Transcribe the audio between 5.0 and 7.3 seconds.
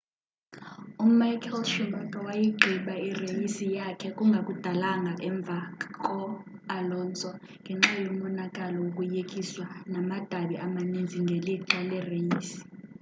kakhulu emva ko alonso